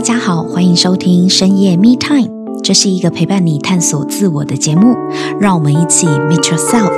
[0.00, 2.30] 大家好，欢迎收听深夜 Me Time，
[2.62, 4.96] 这是一个陪伴你探索自我的节目，
[5.38, 6.90] 让我们一起 Meet Yourself。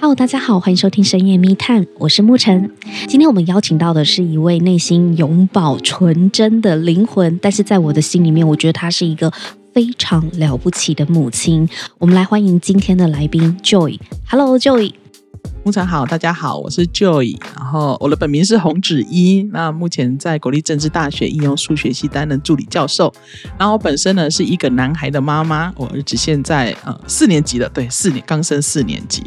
[0.00, 2.72] Hello，大家好，欢迎收听深夜 Me Time，我是沐晨。
[3.06, 9.32] 今天我们邀请到的是一位内心永葆纯真的灵魂，但是在我的心里面，我觉得她是一个
[9.72, 11.68] 非常了不起的母亲。
[11.98, 14.00] 我们来欢迎今天的来宾 Joy。
[14.28, 14.94] Hello，Joy。
[15.64, 23.12] 牧场好，大家好，我是 Joy，然后我的本名是洪子一，那目前在国立政治大学应用数学系担任助理教授，
[23.58, 29.22] 然后我本身呢是一个男孩的妈妈，我儿子现在呃四年级了，对，四年刚升四年级，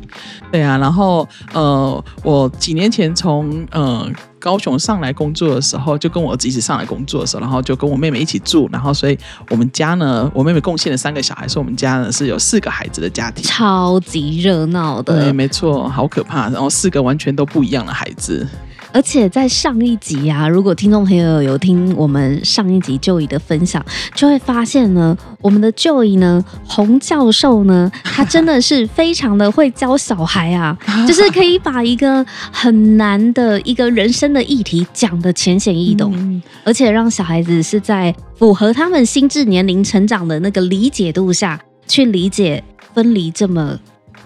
[0.51, 4.11] 对啊，然后呃我几年前从呃。
[4.41, 9.17] 高雄上来工作的时候，就跟我儿子一起上来工作的时候，然后就跟我妹妹一起住，然后所以
[9.49, 15.23] 我们家呢，我妹妹贡献了三个小孩，所以我们家呢是有四个孩子的家庭，超级热闹的。
[15.23, 18.45] 对，没错，好可怕，然后四个完全都不一样的孩子。
[18.93, 43.79] 而且在上一集啊，如果听众朋友有听我们上一集 Joy 的分享，就会发现呢，我们的 Joy 呢，洪教授呢， 他真的是非常的会教小孩啊， 就是可以把一个很难的一个人生的议题讲的浅显易懂，而且让小孩子是在符合他们心智年龄成长的那个理解度下去理解分离这么。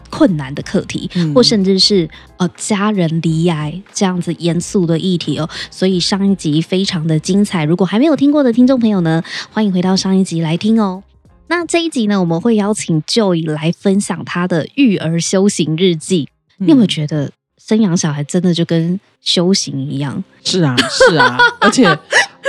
[0.09, 7.63] 困难的课题，或甚至是呃家人离癌这样子严肃的议题哦，所以上一集非常的精彩。
[7.63, 11.03] 如果还没有听过的听众朋友呢，欢迎回到上一集来听哦。
[11.47, 16.27] 那这一集呢，我们会邀请 Joy 来分享他的育儿修行日记。
[16.57, 20.23] 你有没有觉得生养小孩真的就跟修行一样？
[20.43, 21.85] 是啊，是啊， 而且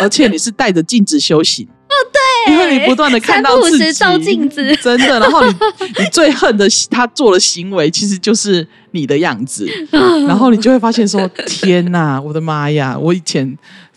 [0.01, 1.67] 而且你是带着镜子修行。
[2.51, 5.19] 因为你不断的看到自己，照镜子， 真的。
[5.21, 5.55] 然后你
[5.99, 9.69] 你最恨的他做的行为，其实就是你的样子。
[10.27, 12.97] 然后你就会发现说：天哪，我的妈呀！
[12.99, 13.57] 我以前。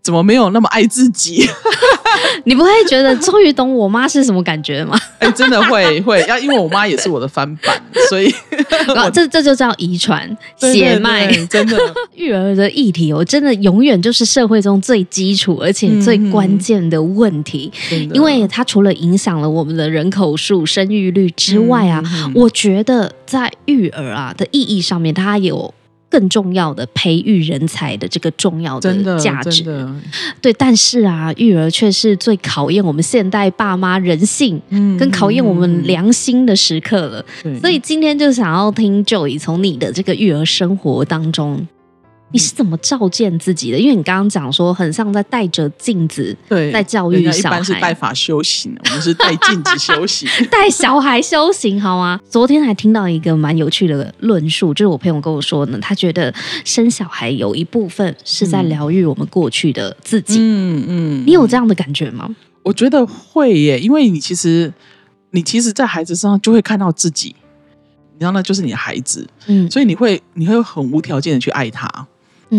[0.10, 1.48] 怎么没有那么爱自己？
[2.46, 5.00] 你不会觉得终于懂我妈是什么感觉吗？
[5.20, 8.34] 哎、欸，真的会会，要因为我妈也是我的翻版，所以
[9.14, 11.32] 这这就叫遗传血脉。
[11.46, 11.78] 真的，
[12.16, 25.72] 育儿的议题，我真的永远就是社会中最基础而且最关键的问题，嗯、因为它除了影响了我们的人口数、生育率之外啊，嗯、我觉得在育儿啊的意义上面，它有。
[26.10, 29.64] 更重要的培育人才的这个重要的价值，
[30.42, 37.26] 对，但是啊，育儿却是最考验我们现代爸妈人性，嗯，跟考验我们良心的时刻了。
[37.44, 41.68] 嗯，所以今天就想要听 Joy 从你的这个育儿生活当中。
[42.32, 43.78] 你是怎么照见自己的？
[43.80, 47.58] 因为你刚刚讲说，很像在带着镜子，对，在教育小孩。
[47.58, 52.20] 一般是带法修行，我们是带镜子修行， 带小孩修行，好吗？
[52.30, 60.38] 昨天还听到一个蛮有趣的论述，就是我朋友跟我说呢，他觉得生小孩有一部分是在疗愈我们过去的自己。
[60.40, 62.30] 嗯嗯，你有这样的感觉吗？
[62.62, 64.72] 我觉得会耶，因为你其实，
[65.32, 67.36] 你其实，在孩子身上就会看到自己，
[68.14, 71.90] 你知道，那就是你的孩子，嗯，所以你会，你会很无条件的去爱他。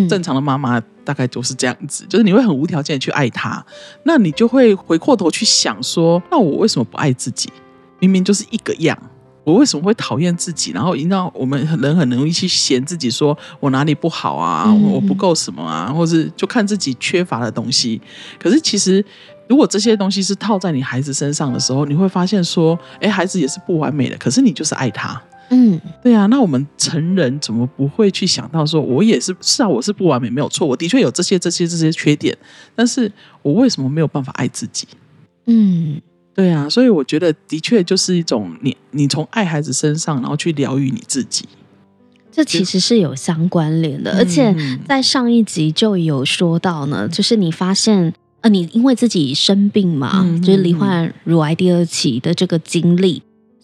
[0.09, 3.65] 正常的妈妈大概就是这样子，就是你会很无条件的去爱他，
[4.05, 7.51] 那你就会回过头去想说，那我为什么不爱自己？
[7.99, 8.97] 明明就是一个样，
[9.45, 10.73] 我为什么会讨厌自己？
[10.73, 18.01] 然后引导我们人很容易去嫌自己，说我哪里不好啊，我不够什么啊，或是就看自己缺乏的东西。
[18.39, 19.05] 可是其实，
[19.49, 25.21] 如果这些东西是套在你孩子身上的时候，你会发现说，哎，孩子也是不完美的，可是你就是爱他。
[25.53, 32.37] 嗯，对啊，那我们成人怎么不会去想到说，我也是是啊，我是不完美，没有错，我的确有这些这些这些缺点，
[32.77, 33.11] 但是
[33.43, 34.87] 我为什么没有办法爱自己？
[35.47, 36.01] 嗯，
[36.33, 41.49] 对啊，所以我觉得的确就是一种你你从爱孩子身上，然后去疗愈你自己，
[42.31, 44.55] 这其实是有相关联的，而且
[44.87, 53.21] 在上一集就有说到呢，就是你发现呃，你因为自己生病嘛，嗯、就是罹患乳癌第二期的这个经历。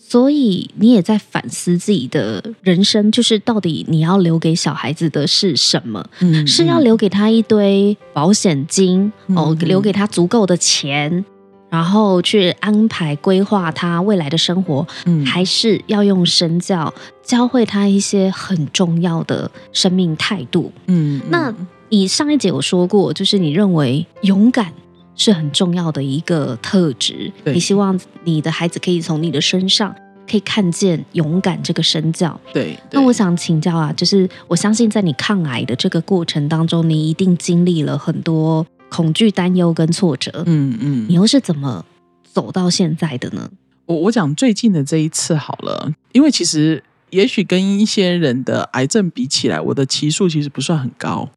[0.08, 6.04] 所以你也在反思自己的人生，就是到底你要留给小孩子的是什么？
[6.20, 11.24] 嗯，是要留给他一堆保险金，嗯，哦，留给他足够的钱，
[11.68, 16.94] 然后去安排规划他未来的生活，嗯，还是要用身教
[17.24, 20.70] 教会他一些很重要的生命态度？
[20.86, 21.52] 嗯，那
[21.88, 24.72] 你上一节有说过，就是你认为勇敢。
[25.16, 27.32] 是很重要的一个特质。
[27.44, 29.94] 你希望你的孩子可以从你的身上
[30.28, 32.38] 可以看见勇敢这个身教。
[32.52, 40.42] 对，那我想请教啊，就是我相信在你抗癌的这个过程当中，你一定经历了很多恐惧、担忧跟挫折。
[40.46, 41.84] 嗯嗯，你又是怎么
[42.22, 43.50] 走到现在的呢？
[43.86, 51.30] 我我讲最近的这一次好了，因为其实也许跟一些人的癌症比起来，我的期数其实不算很高。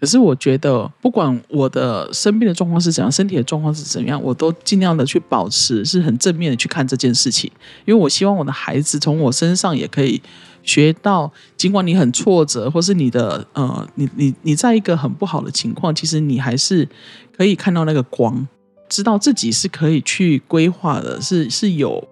[0.00, 7.50] 可是我觉得，不管我的生病的状况是怎样，身体的状况是怎样，我都尽量的去保持是很正面的去看这件事情，
[7.86, 10.20] 因为我希望我的孩子从我身上也可以
[10.62, 16.86] 学到，尽管你很挫折，或是你的呃，你你你在一个很不好的情况，其实你还是
[17.34, 18.46] 可以看到那个光，
[18.88, 22.06] 知道自己是可以去规划的，是是有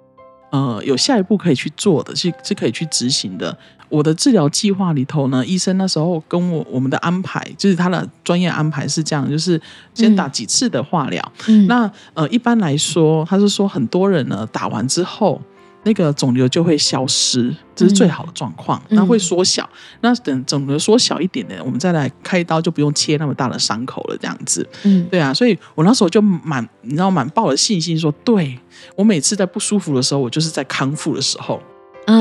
[0.52, 3.56] 呃有下一步可以去做的，是是可以去执行的。
[3.88, 9.60] 我的治疗计划里头呢，医生那时候跟我我们的安排，就是他的专业安排是这样，就是
[9.92, 11.32] 先打几次的化疗。
[11.46, 15.38] 嗯、那呃，一般来说，他是说很多人呢打完之后，
[15.84, 19.68] 那个肿瘤就会消失，这是最好的状况，那、嗯、会缩小。
[20.00, 24.66] 那等肿瘤缩小一点点，我们再来开刀，就不用切那么大的伤口了，这样子。
[24.84, 28.58] 嗯，对啊，所以我那时候就满，你知道，满抱了信心说，对，
[28.96, 31.60] 我每次在不舒服的时候，我就是在康复的时候。
[32.04, 32.16] 对，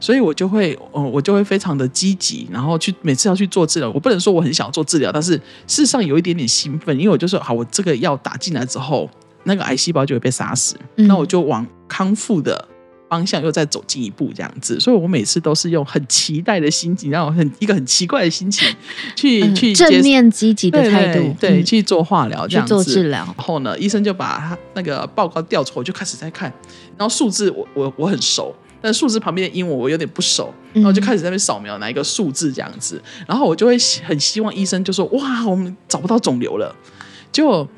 [0.00, 3.88] 所以我就会，呃，我就会非常的积极，然后去每次要去做治疗。
[3.92, 5.34] 我不能说我很想做治疗，但是
[5.68, 9.08] 事实上有一点点兴奋，因为我就说，好，我这个药打进来之后，
[9.44, 12.66] 那个癌细胞就会被杀死，嗯、那我就往康复的
[13.10, 14.80] 方向又再走进一步，这样子。
[14.80, 18.66] 所以我每次都是用很期待的心情，然后很一个很奇怪的心情
[19.14, 22.72] 去、嗯、去正面积极的态度，对，对，去做化疗这样子。
[22.72, 26.50] 做治疗，然后呢，医生就把他那个报告调出，我就开始在看，
[26.96, 28.54] 然后数字我我我很熟。
[28.82, 36.74] 但数字旁边的英文我有点不熟，然后就开始在那边扫描哪一个数字这样子，然后我就会很希望医生就说哇，我们找不到肿瘤了，
[37.30, 37.68] 结果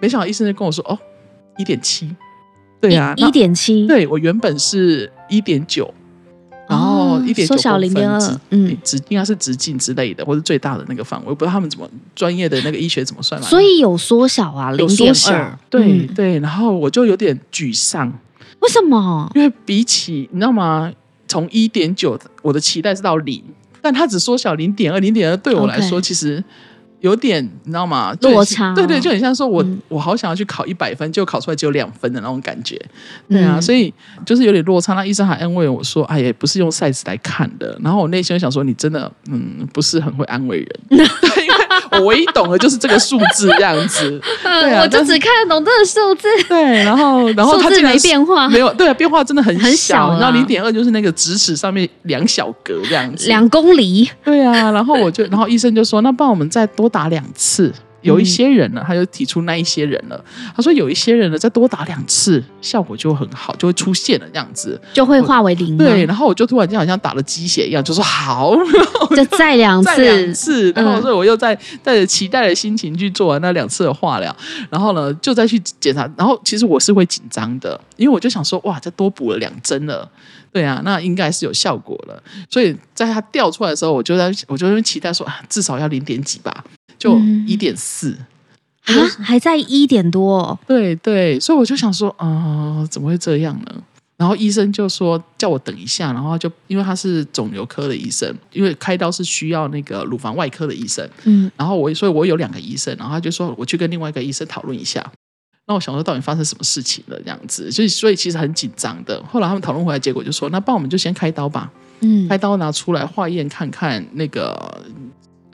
[0.00, 0.98] 没想到医生就跟我说哦，
[1.56, 2.12] 一点七，
[2.88, 5.92] 对啊，一点七，对，我原本是一点九，
[6.68, 8.18] 然后一点九，缩小零点二，
[8.50, 18.12] 嗯，直应该是直径之类的，或是最大的那个范围，我不知道他们怎么专业的那个医学怎么算来，所以有缩小啊，零点二，对对，然后我就有点沮丧。
[18.60, 19.30] 为什么？
[19.34, 20.92] 因为比起你知道吗？
[21.26, 23.42] 从一点九，我的期待是到零，
[23.80, 26.42] 但它只缩小零点二，零点二对我来说其实
[27.04, 28.16] 有点，你知道吗？
[28.22, 28.74] 落差。
[28.74, 32.80] 对对，就很像说我、嗯、我好想要去考一百分，就考出来只有两分的那种感觉。
[33.28, 33.92] 对啊，嗯、所以
[34.24, 34.94] 就是有点落差。
[34.94, 41.43] 那医生还安慰我说：“哎呀，不是用 size 来看的。”然后我内心想说：“你真的嗯，不是很会安慰人。”对，
[41.98, 46.28] 我唯一懂的就是这个数字这样子， 对啊，我就只看得懂这个数字。
[46.48, 49.64] 对，然后然后它竟然没变化，没有对啊，变化真的很小。
[49.64, 54.08] 很小啊、然后零点二就是那个直尺上面两小格这样子，两公里。
[54.24, 57.72] 对啊，然后我就，然后医生就说：“那帮我们再多打两次。”
[58.04, 60.24] 有一些人呢，他就提出那一些人了。
[60.54, 65.76] 他说有一些人呢，再多打两次，效果就很好，就会出现了这样子，就会化为零。
[65.76, 68.54] 对，然后我就突然间好像打了鸡血一样，就说好，
[69.16, 70.70] 就再两次，再两次。
[70.72, 74.34] 然后所以我又在带着期待的心情去做完那两次的化疗，
[74.70, 76.08] 然后呢，就再去检查。
[76.16, 80.08] 然后其实我是会紧张的，因为我就想说，哇，再多补了两针了，
[80.52, 82.22] 对啊，那应该是有效果了。
[82.50, 86.64] 所以在它掉出来的时候，我就在我就期待说，啊，至少要零点几吧。
[86.98, 88.16] 就一点四
[88.86, 88.92] 啊，
[89.22, 90.58] 还在一点多哦。
[90.66, 93.82] 对对，所以我就想说，啊、呃，怎么会这样呢？
[94.16, 105.04] 然后医生就说叫我等一下，然后就因为他是肿瘤科的医生，因为开刀是需要那个乳房外科的医生，嗯，然后我所以我有两个医生，然后他就说我去跟另外一个医生讨论一下。
[105.66, 107.18] 那我想说到底发生什么事情了？
[107.22, 109.20] 这样子，所以所以其实很紧张的。
[109.24, 114.80] 后来他们讨论回来，结果就说，那帮我们就先开刀吧，嗯，开刀拿出来化验看看那个。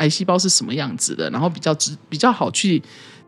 [0.01, 2.83] 癌细胞是什么样子的，然后比较直比较好去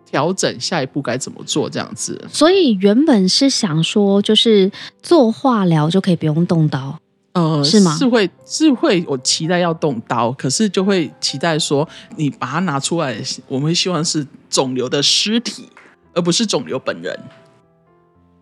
[0.06, 2.20] 调整下一步该怎么做这样子。
[2.32, 4.70] 所以原本是想说，就是
[5.02, 6.98] 做化疗就可以不用动刀，
[7.34, 7.94] 呃，是吗？
[7.96, 11.86] 是会是会，我期待要动刀，可是就会期待说，
[12.16, 13.16] 你把它拿出来，
[13.48, 15.68] 我们希望是肿瘤的尸体，
[16.14, 17.18] 而不是肿瘤本人。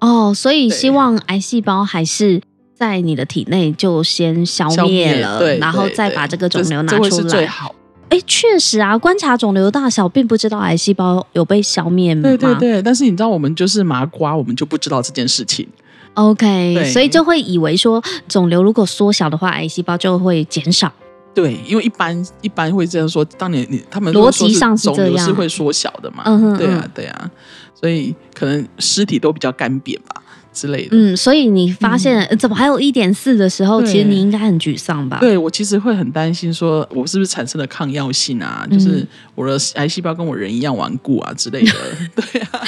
[0.01, 2.41] 哦，所以希望癌细胞还是
[2.75, 7.75] 在你的体内就先消灭了，对，然后再把这个肿瘤拿出来，这是最好。
[8.11, 12.23] 哎，确实啊，观察肿瘤大小，并不知道癌细胞有被消灭吗？
[12.23, 15.67] 对对对，但是你知道，我们就是麻瓜，我们就不知道这件事情。
[16.15, 20.93] OK，所以就会以为说，肿瘤如果缩小的话，癌细胞就会减少。
[21.33, 26.25] 对，因为一般一般会这样说，当年你他们逻辑上是这样，肿瘤是会缩小的嘛？
[26.27, 27.31] 嗯哼嗯，对啊对啊，
[27.73, 30.21] 所以可能尸体都比较干瘪吧。
[30.53, 35.19] 之类的，嗯，所以你发现、嗯、怎么还有一点四的时候，其实你应该很沮丧吧？
[35.21, 38.67] 对，我其实会很担心，说我是不是产生了抗药性啊？
[38.71, 41.73] 嗯、就是我的癌细胞跟我人一样顽固啊之类的。
[42.17, 42.61] 对啊，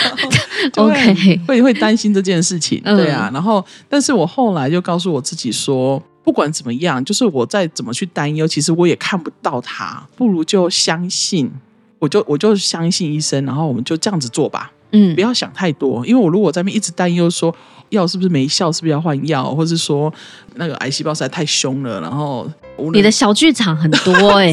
[0.76, 2.80] OK，会会担心这件事情。
[2.84, 11.50] 对啊，然后，但是我后来就告诉我自己说，不管怎么样，就是我再怎么去担忧，其实我也看不到它，不如就相信，
[11.98, 14.70] 我就我就相信医生，然后我们就这样子做吧。
[14.92, 17.54] 嗯，不要想太多，因为我如果在那边一直担忧说
[17.90, 20.12] 药是不是没效，是不是要换药，或者是说
[20.54, 22.48] 那个癌细胞实在太凶了，然后
[22.92, 24.52] 你的小剧场很多 哎、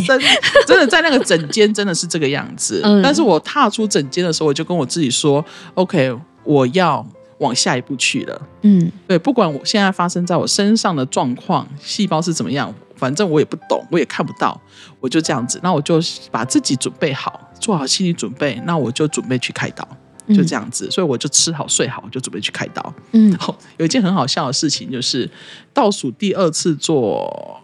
[0.65, 2.81] 真的在那个诊间真的是这个样子。
[2.83, 5.43] 嗯，但是我踏出诊间的时候，我就跟我自己说
[5.75, 7.05] ，OK，我要
[7.39, 8.41] 往下一步去了。
[8.61, 12.73] 嗯，对，不管我现在发生在我身上的状况，细胞是怎么样。
[12.95, 14.59] 反正我也不懂，我也看不到，
[14.99, 15.57] 我就这样子。
[15.63, 18.61] 那我就把自己准备好，做好心理准备。
[18.65, 19.87] 那我就准备去开刀，
[20.35, 20.87] 就这样子。
[20.87, 22.93] 嗯、所以我就吃好睡好，我就准备去开刀。
[23.11, 25.29] 嗯，然后有一件很好笑的事情，就是
[25.73, 27.61] 倒数第二次做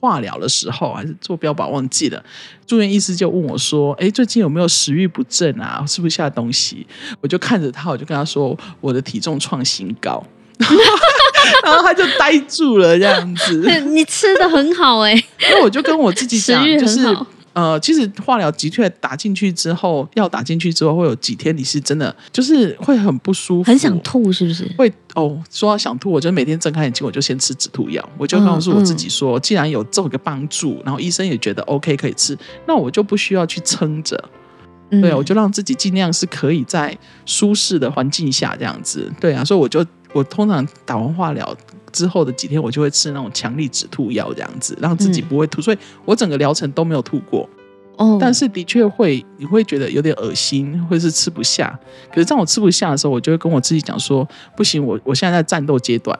[0.00, 2.22] 化疗的时候，还是做标靶忘记了。
[2.66, 5.84] 住院医师就问我说：“哎，最近有没有食欲不振啊？
[5.88, 6.86] 吃不下东西？”
[7.20, 10.22] 我就看着他，我就跟他说：“我的体重创新高。”
[11.64, 13.68] 然后他就呆住了，这样子。
[13.90, 17.00] 你吃的很好哎、欸， 那我就跟我自己讲，就是
[17.52, 24.64] 呃，其实化疗的确打进去之后，药打进去之后，会有几天你是真的就是会很不舒服，很想吐，是不是？
[24.76, 28.06] 会哦，说到想吐，我就每天睁开眼睛，我就先吃止吐药。
[28.16, 34.22] 我就告诉我自己说，嗯嗯、既然有这个帮助，然后医生也觉得 OK 可以吃，那我就不需要去撑着。
[34.90, 39.12] 对啊，我就让自己尽量是可以在舒适的环境下这样子。
[39.20, 39.84] 对啊，所以我就。
[40.12, 41.56] 我通常打完化疗
[41.92, 45.60] 之后的几天，我就会吃那种强力止吐药，这样子让自己不会吐。
[45.60, 47.48] 嗯、所以我整个疗程都没有吐过。
[47.96, 51.76] 哦，但是的确会，你会觉得有点恶心，或是吃不下。
[52.12, 56.16] 可是当我吃不下的时候，我就会跟我自己讲说：不行，我我现在在战斗阶段，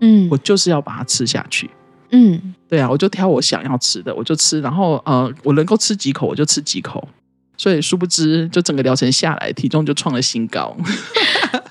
[0.00, 1.70] 嗯，我就是要把它吃下去。
[2.10, 4.60] 嗯，对啊，我就挑我想要吃的，我就吃。
[4.60, 7.08] 然后呃，我能够吃几口，我就吃几口。
[7.62, 10.76] 所以殊不知，就整个疗程下来，体重就创了新高。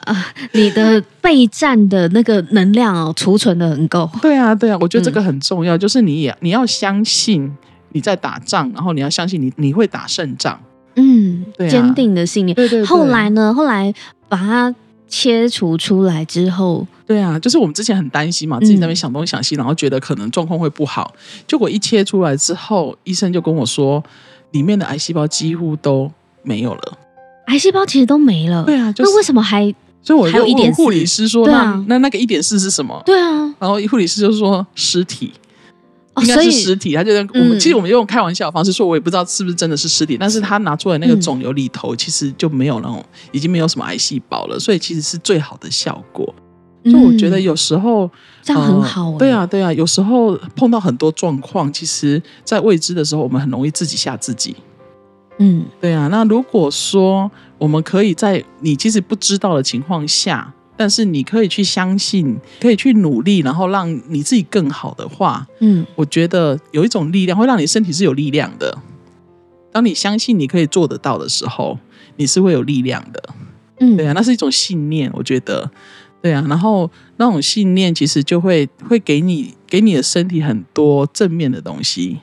[0.05, 4.09] 啊，你的备战的那个能量哦，储存的很够。
[4.21, 7.53] 对啊，对啊，我觉得这个很重要，嗯、就是你也你要相信
[7.89, 10.57] 你在打仗，然后你要相信你你会打胜仗。
[10.95, 12.55] 嗯，对、啊，坚定的信念。
[12.55, 12.85] 对对，对。
[12.85, 13.53] 后来呢？
[13.53, 13.93] 后来
[14.29, 14.73] 把它
[15.09, 21.13] 切除出来之后，对啊，就是我们之前很担心嘛，自己在那边想东想西，嗯、然后觉得可能状况会不好。
[21.45, 24.01] 结果一切出来之后，医生就跟我说，
[24.51, 26.11] 里面的癌细胞几乎都
[26.43, 26.97] 没有了。
[27.47, 28.63] 癌细胞其实都没了。
[28.63, 29.73] 对啊，就是、那为什么还？
[30.03, 35.31] 所以我就问护理师说：“那那那个一点四是什么？”对啊，然后护理师就说：“尸体，
[36.21, 46.33] 应该是尸体。”他就我们其实我们用开玩笑的方式说，我也不知道是不是真的是尸体，但是他拿出来那个肿瘤里头其实就没有那种已经没有什么癌细胞了，所以其实是最好的效果。
[46.83, 48.09] 就我觉得有时候
[48.41, 49.17] 这样很好。
[49.17, 54.55] 对啊，对啊，有时候碰到很多状况，其实在未知的时候，我们很容易自己吓自己。
[55.37, 56.07] 嗯，对啊。
[56.07, 68.75] 那如果说我们可以在你其实不知道的情况下，但是你可以去相信，可以去努力，然后让你自己更好的话，嗯，我觉得有一种力量会让你身体是有力量的。
[69.71, 71.77] 当你相信你可以做得到的时候，
[72.15, 73.23] 你是会有力量的。
[73.79, 75.69] 嗯，对啊，那是一种信念，我觉得，
[76.21, 76.45] 对啊。
[76.47, 82.19] 然后那种信念其实就会会给你给你的身体很多正面的东西。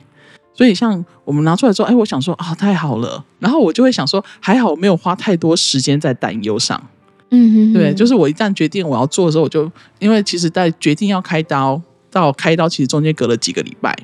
[0.53, 3.23] 所以，像我们拿出来之后，哎，我想说啊，太好了。
[3.39, 6.81] 然后我就会想说，还好我没有花太多时间在担忧上。
[7.29, 13.97] 嗯哼，哼，对，就是我一旦决定我要做的时候，我就因为其实在决定要开刀到开刀，其实中间隔了几个礼拜，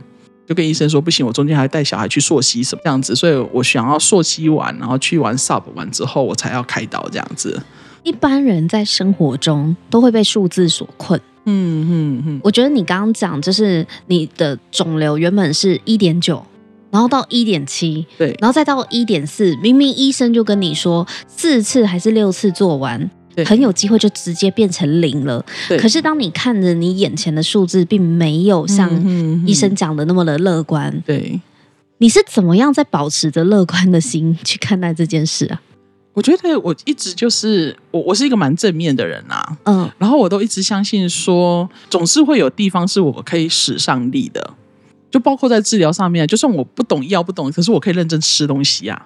[0.48, 7.62] 就跟医生说不行，我中间还带小孩去溯溪什么这样子，所以我想要溯溪完，然后去完 SUP 完之后，我才要开刀这样子。
[8.06, 11.20] 一般人在生活中都会被数字所困。
[11.48, 16.44] 嗯嗯嗯，我觉得你刚刚讲就是你的肿瘤原本是一点九，
[16.92, 25.44] 然后到一点七，对，然后再到一点四，明明医生就跟你说四次还是六次做完，对，很有机会就直接变成零了。
[25.68, 28.90] 对，可是当你看着你眼前的数字，并没有像
[29.46, 31.40] 医生讲的那么的乐观，对，
[31.98, 35.62] 你是怎么样在保持着乐观的心去看待这件事啊？
[36.16, 44.54] 我觉得我一直就是我，我是一个蛮正面的人啊，嗯，然后我都一直相信说，总是会有地方是我可以使上力的，
[45.12, 49.06] 就包括在治疗上面，就算我不懂药不懂，可是我可以认真吃东西啊，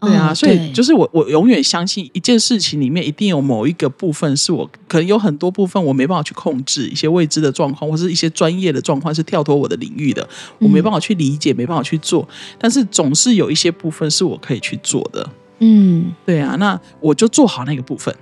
[0.00, 10.24] 对啊，所以就是我我永远相信一件事情里面一定有某一个部分是我可能有很多部分我没办法去控制，一些未知的状况或是一些专业的状况是跳脱我的领域的，
[10.60, 15.28] 我没办法去理解，没办法去做，但是总是有一些部分是我可以去做的。
[15.62, 18.14] 嗯，对啊，那我就做好那个部分，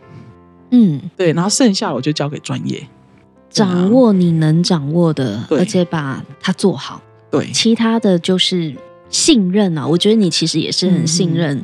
[0.71, 2.87] 嗯，对，然后剩下我就交给专业，
[3.49, 8.75] 掌握你能掌握的，而且把它做好，对，其他的就是
[9.09, 9.87] 信任啊。
[9.87, 11.63] 我觉得你其实也是很信任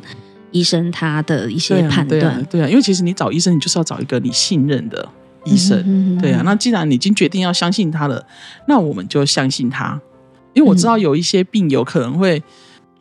[0.51, 5.05] 医生他的一些判断，对啊，对啊，对啊，因为其实你找医生，你就是要找一个你信任的
[5.43, 6.41] 医生，嗯、对啊。
[6.45, 8.25] 那既然你已经决定要相信他了，
[8.67, 9.99] 那我们就相信他，
[10.53, 12.41] 因为我知道有一些病友可能会。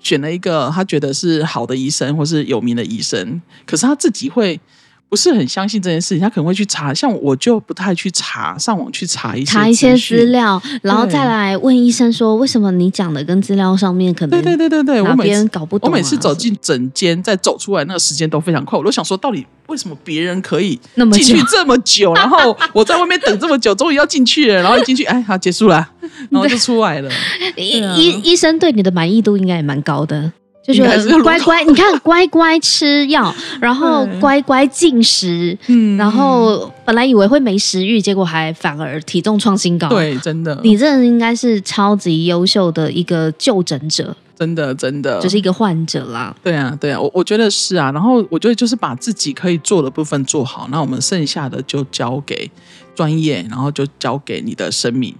[0.04, 4.60] 选了一个他觉得是好的医生或是有名的医生，可是他自己会。
[5.08, 15.90] 不是很相信这件事情，他可能会去查，像我就不太去查，上网去查一些查一些资料，然后再来问医生说，为什么你讲的跟资料上面可能对对对对对，我每次搞不懂、啊。
[15.90, 20.80] 我每次走进诊间，再走出来那个时间都非常快，我都想说，到底为什么别人可以
[21.12, 25.88] 进去这么久，然后我在外面等这么久，终于要进去了，然后一进去，哎，好结束了，
[26.30, 27.10] 然后就出来了。
[27.56, 30.32] 医医、啊、医生对你的满意度应该也蛮高的。
[30.66, 39.90] 就是乖乖，你看乖乖吃药，然后乖乖进食，嗯，然后本来以为会没食欲，结果还反而体重创新高。
[39.90, 46.34] 对，真的，你这应该是超级优秀的一个就诊者，真的真的，就是一个患者啦。
[46.42, 47.92] 对啊，对啊，我我觉得是啊。
[47.92, 52.50] 然后我觉得就是把自己可以做的部分做好，那我们剩下的就交给
[52.94, 55.14] 专业，然后就交给你的生命。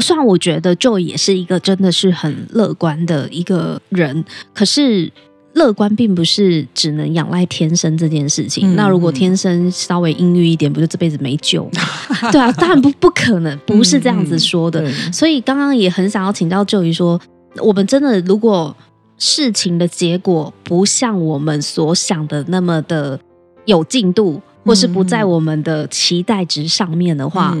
[0.00, 5.10] 虽然我觉得 Joy 也是一个真的是很乐观的一个人，可是
[5.54, 8.72] 乐观并不是只能仰赖天生这件事情。
[8.72, 11.68] 嗯、那如果天生稍微阴郁一点，不就这辈子没救？
[12.30, 14.80] 对啊，当然不不可能，不是这样子说的。
[14.82, 17.20] 嗯嗯、所以刚刚也很想要请教 Joy 说，
[17.56, 18.74] 我们真的如果
[19.18, 23.18] 事情的结果不像我们所想的那么的
[23.64, 27.56] 有进度，或是不在我们的期待值上面的话，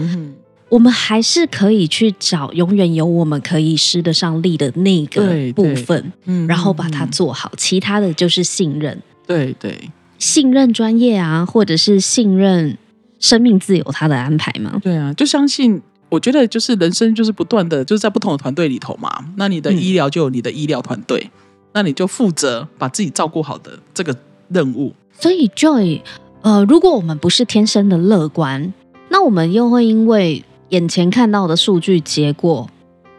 [0.70, 7.52] 我们还是可以去找永远有我们可以施得上力的那个部分，嗯，然后把它做好。
[7.58, 12.78] 其他的就是信任，对对，信任专业啊，或者是信任
[13.18, 14.80] 生命自有他的安排嘛。
[14.82, 15.82] 对啊，就相信。
[16.08, 19.08] 我觉得就是人生就是不断的，就是在不同的团队里头嘛。
[19.36, 21.30] 那你的医疗就有你的医疗团队，嗯，
[21.74, 24.16] 那你就负责把自己照顾好的这个
[24.48, 24.92] 任务。
[25.16, 26.00] 所以，Joy，
[26.42, 28.74] 呃，如果我们不是天生的乐观，
[29.08, 32.68] 那我们又会因为眼前看到的数据结果，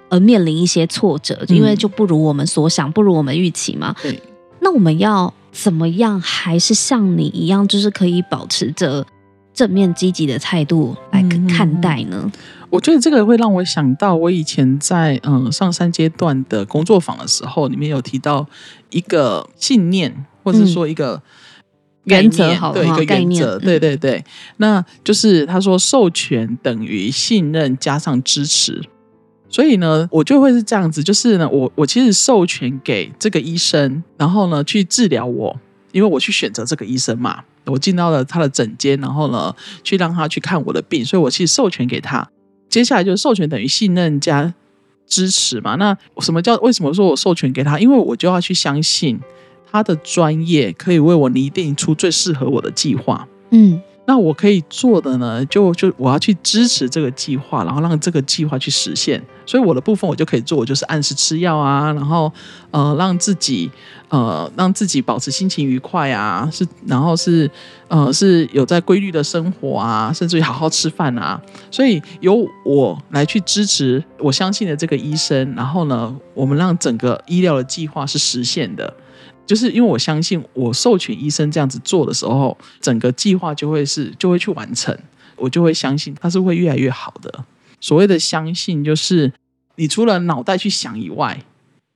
[0.09, 3.95] 而面临一些挫折，因为就不如我们所想，不如我们预期嘛。
[4.01, 4.21] 对，
[4.59, 9.05] 那我们要怎么样，还是像你一样，就是可以保持着
[9.53, 12.21] 正面积极的态度来看待呢？
[12.23, 12.31] 嗯，
[12.69, 18.47] 我觉得这个会让我想到，我以前在嗯上三阶段的工作坊的时候，里面有提到
[18.89, 21.13] 一个信念，或者说一个。
[21.15, 21.21] 嗯
[22.05, 24.23] 原则好，对一个原则，对对对，
[24.57, 28.81] 那就是他说授权等于信任加上支持，
[29.47, 35.55] 所以呢，我就会是这样子，就是呢，我我其实授权给这个医生，然后呢去治疗我，
[35.91, 42.27] 因为我去选择这个医生嘛，我进到了他的诊间，然后呢去让他去看我的病，所以我其实授权给他，
[42.67, 44.51] 接下来就是授权等于信任加
[45.05, 47.77] 支持嘛，那什么叫为什么说我授权给他？
[47.77, 49.19] 因为我就要去相信。
[49.71, 53.27] 他的专业可以为我拟定出最适合我的计划。
[53.51, 59.21] 嗯，那我可以做的呢，就就我要去支持这个计划，然后让这个计划去实现。
[59.45, 62.31] 所以我的部分我就可以做，我就是按时吃药啊，然后
[62.71, 63.69] 呃让自己
[64.07, 67.49] 呃让自己保持心情愉快啊，是然后是
[67.89, 71.41] 呃是有在规律的生活啊，甚至于好好吃饭啊。
[71.69, 78.93] 所以由我来去支持我相信的这个医生，然后呢，我们让整个医疗的计划是实现的。
[79.51, 84.97] 就是因为我相信，我授权医生这样子做的时候，整个计划就会是就会去完成，
[85.35, 87.43] 我就会相信它是会越来越好的。
[87.81, 89.33] 所谓的相信，就是
[89.75, 91.43] 你除了脑袋去想以外，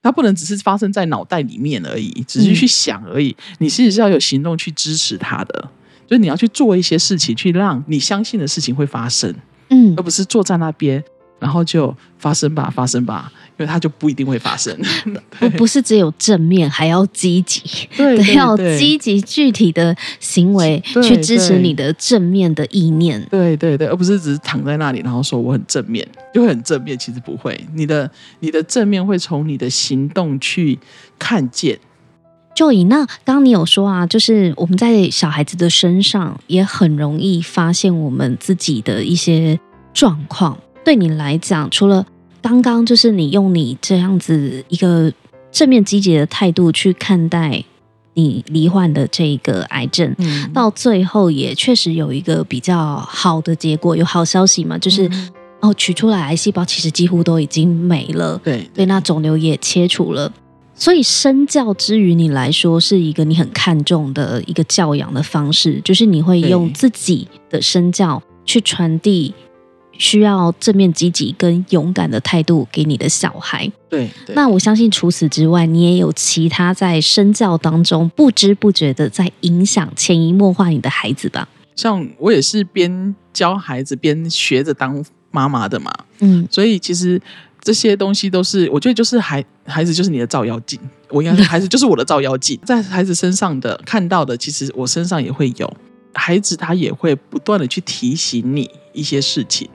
[0.01, 3.33] 它不能只是发生在脑袋里面而已，只是去想而已。
[3.59, 5.69] 你其实是要有行动去支持它的，
[6.05, 9.33] 就是你要去做一些事情，去让你相信的事情会发生，
[9.69, 11.01] 嗯，而不是坐在那边，
[11.39, 13.31] 然后就发生吧，发生吧。
[13.57, 14.77] 因为它就不一定会发生，
[15.39, 17.61] 不不是只有正面，还要积极，
[17.95, 30.77] 对，对，对，要积极具体的行为去支持你的正面的意念，对对对，而不是只是躺在那里，然后说我很正面，就会很正面，其实不会，你的你的正面会从你的行动去
[31.17, 31.79] 看见。
[32.53, 39.57] 就以那刚刚你有说啊，就是我们在小孩子的身上也很容易发现我们自己的一些
[39.93, 42.05] 状况，对你来讲，除了
[42.41, 45.11] 刚刚就是你用你这样子一个
[45.51, 47.63] 正面积极的态度去看待
[48.13, 54.77] 你罹患的这个癌症，嗯，到最后也确实有一个比较好的结果，有好消息嘛？
[54.77, 60.31] 就是、嗯、哦，取出来癌细胞其实几乎都已经没了，对对，那肿瘤也切除了，
[60.75, 69.33] 所以身教之于你来说是一个你很看重的一个教养的方式，就是你会用自己的身教去传递。
[69.97, 73.71] 需要正面积极跟勇敢的态度给你的小孩。
[73.89, 81.47] 对，对，那我相信除此之外，你也有其他在身教当中不知不觉的在影响、潜移默化你的孩子吧？
[81.75, 85.91] 像我也是边教孩子边学着当妈妈的嘛。
[86.19, 87.21] 嗯，所以其实
[87.61, 90.79] 这些东西都是，我觉得就是孩孩子就是你的照妖镜，
[91.09, 95.73] 我应该说孩子就是我的照妖镜， 在孩子身上的看到的，其实我身上也会有。
[96.17, 99.69] 孩子他也会不断的去提醒你一些事情，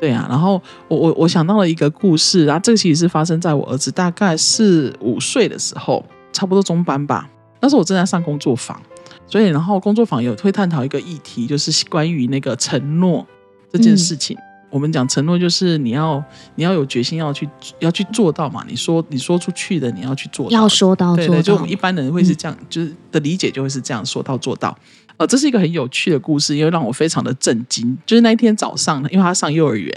[0.00, 0.26] 对啊。
[0.28, 7.28] 然后我我我想到了一个故事，然后这个其实是发生在我儿子大概是五岁的时候，差不多中班吧。
[7.60, 8.80] 那时候我正在上工作坊，
[9.26, 13.26] 所以然后工作坊有会探讨一个议题，就是关于那个承诺
[13.72, 14.36] 这件事情。
[14.36, 16.22] 嗯我们讲承诺，就是你要
[16.56, 18.64] 你要有决心要去要去做到嘛。
[18.68, 21.28] 你说你说出去的，你要去做到，要说到做到。
[21.28, 24.76] 对对，就我们一般人会是这样，嗯、就是的理解就会是这样，说到做到。
[25.18, 27.96] 呃，这是一个很有趣的故事，因为让我非常的震惊。
[28.04, 29.92] 就是那一天早上，因为他上幼儿园，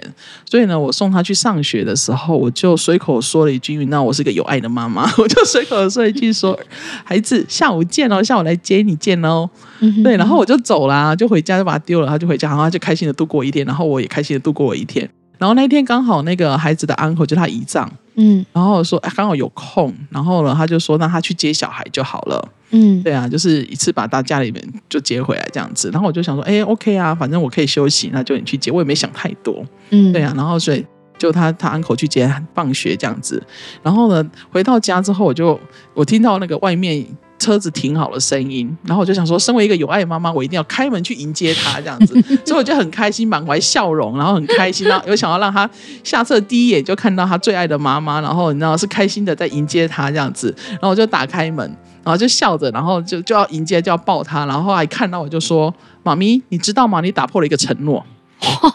[0.50, 6.58] 所以呢，我送他去上学的时候，我就随口说了一句：“那我是个有爱的妈妈。”我就随口说一句说
[7.04, 9.50] ：“孩子，下午见哦，下午来接你见哦。
[9.80, 15.10] 嗯”对，然后我就走啦，就回家就把他丢了，他就回家，然后他就开心的度过一天，然后我也开心的度过我一天。
[15.40, 25.90] 然后那一天刚好那个孩子的 uncle 就他姨丈，嗯，然后说哎刚好有空，然后呢他就说让他去接小孩就好了，嗯，对啊，就是一次把大家里面就接回来这样子。
[25.92, 30.34] 然后我就想说哎 OK 啊，反正我可以休息，那就你去接，我也没想太多，嗯，对啊。
[30.36, 30.86] 然后所以
[31.18, 33.42] 就他他 uncle 去接放学这样子。
[33.82, 35.60] 然后呢回到家之后，我就
[35.94, 37.06] 我听到那个外面。
[37.40, 42.14] 车子停好了，声音，然后我就想说，身为一个有爱的妈妈，我一定要开门去迎接他，这样子，
[42.46, 45.68] 所以我就很开心，满怀笑容，然后很开心，然 后有想要让他
[46.04, 51.66] 下车第一眼就看到他最爱的妈妈，然后你知道是开心的在迎接他这样子，然后我就打开门，
[52.04, 55.74] 然后就笑着，然后就就要迎接，就要抱他，然后还看到我就说，
[56.04, 57.00] 妈咪，你知道吗？
[57.02, 58.06] 你打破了一个承诺。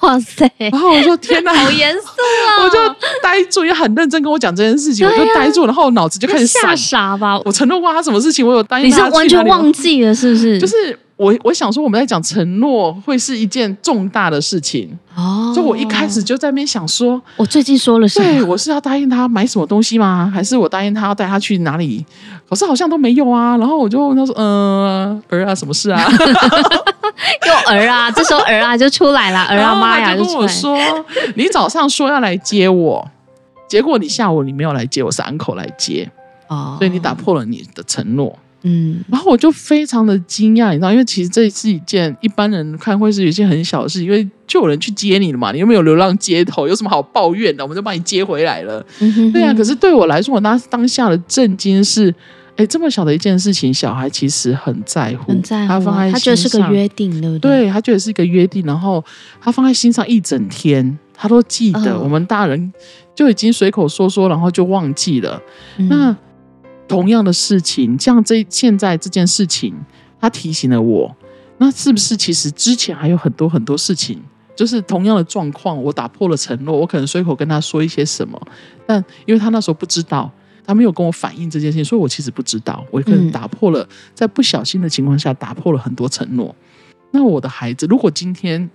[0.02, 0.50] 哇塞！
[0.58, 2.64] 然后我说天哪，好严肃啊！
[2.64, 2.76] 我就
[3.22, 7.38] 呆住，也很认真跟我讲这件事情，啊、我就呆住，然后我脑子就开始吓傻吧。
[7.44, 8.96] 我承诺过他什么事情，我有答应他。
[8.96, 10.58] 你是完全忘记了是不是？
[10.58, 18.26] 就是我，我想说我们在讲承诺会是一件重大的事情哦，所以我一开始就在那边想说，我最近说了什么？
[18.26, 20.30] 对，我是要答应他买什么东西吗？
[20.34, 22.04] 还是我答应他要带他去哪里？
[22.48, 23.56] 可是好像都没有啊。
[23.56, 26.02] 然后我就问他说：“嗯、呃，儿啊，什么事啊？”
[27.46, 30.76] 又儿啊，这时候儿啊就出来了，儿啊妈呀就跟我说
[31.36, 33.08] ：“你早上说要来接我，
[33.68, 36.10] 结果你下午你没有来接我，是 uncle 来接
[36.48, 47.62] 哦，所以你打破了你的承诺。”嗯，然后我就非常的惊讶，你知道，因为其实这是一件一般人看会是有一件很小的事情，因为就有人去接你了嘛，你又没有流浪街头，有什么好抱怨的？
[47.62, 48.84] 我们就把你接回来了。
[48.98, 52.14] 嗯、哼哼对啊，可是对我来说，我当当下的震惊是。
[52.56, 55.68] 哎，这么小的一件事情，小孩其实很在乎，很在乎。
[55.70, 57.62] 他放在心上，他觉得是个约定，对不对？
[57.62, 59.04] 对，他觉得是一个约定，然后
[59.40, 61.98] 他放在心上一整天，他都记得。
[61.98, 62.72] 我们大人
[63.12, 65.42] 就已经随口说说，然后就忘记了。
[65.78, 66.16] 嗯、那
[66.88, 69.74] 同样的事情，像这现在这件事情，
[70.20, 71.16] 他提醒了我。
[71.58, 74.22] 那是不是其实之前还有很多很多事情，
[74.56, 78.40] 就是同样的状况，我打破了承诺，我可能随口跟他说一些什么，
[78.86, 80.30] 但因为他那时候不知道。
[80.66, 86.56] 他没有跟我反映这件事情，所以我其实不知道，我可能打破了，在不小心的情况下打破了很多承诺。
[87.10, 88.70] 那我的孩子，如果今天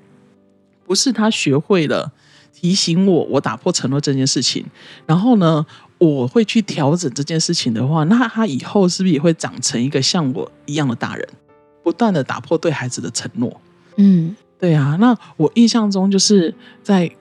[0.86, 2.12] 不是他学会了
[2.54, 4.64] 提醒我，我打破承诺这件事情，
[5.08, 5.66] 然后呢，
[6.00, 11.30] 我会去调整这件事情的话，那他以后是不是也会长成一个像我一样的大人，
[11.84, 13.62] 不断的打破对孩子的承诺？
[13.98, 14.98] 嗯，对啊。
[15.00, 17.12] 那我印象中就是在。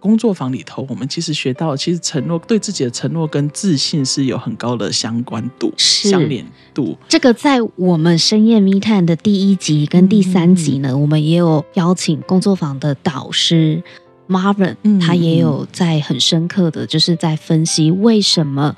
[0.00, 6.96] 工作坊里头，我们其实学到，其实承诺对自己的承诺跟自信是有很高的相关度、相连度。
[7.08, 13.82] 这个在我们深夜密探的第一集跟第三集呢，嗯、我们也有邀请工作坊的导师
[14.28, 18.76] Marvin，、嗯、他也有在很深刻的就是在分析为什么